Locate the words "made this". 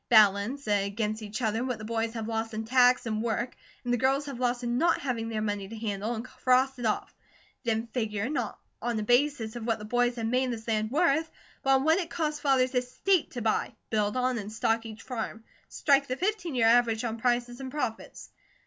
10.25-10.67